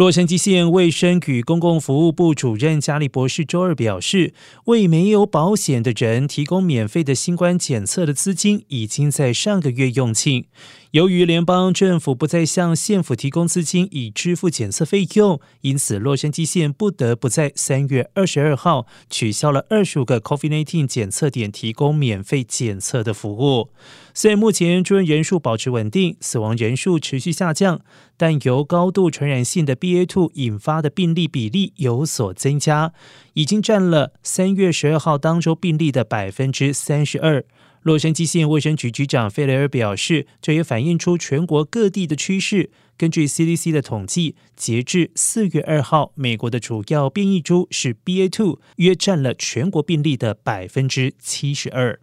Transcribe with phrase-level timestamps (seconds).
[0.00, 4.32] 洛杉矶县卫生与公共服务部主任加利博士周二表示，
[4.64, 10.46] 为没有保险的人提供免费的新冠检测的资金已经在上个月用尽。
[10.92, 23.70] 由于联邦政府不再向县府提供资金以支付检测费用，因此洛杉矶县不得不在三月二十二号取消了二十五个 COVID-19 检测点提供免费检测的服务。
[24.12, 27.80] 虽然目前住院人数保持稳定，死亡人数持续下降，
[28.16, 32.92] 但由高度传染性的 BA.2 引发的病例比例有所增加，
[33.34, 37.44] 已经占了三月十二号当周病例的百分之三十二。
[37.82, 42.70] 洛杉矶县卫生局局长费雷尔表示，这也反映出全国各地的趋势。
[42.98, 51.98] 根据 CDC 的统计，截至四月二号，美国的主要变异株是 BA.2，约占了全国病例的百分之七十二。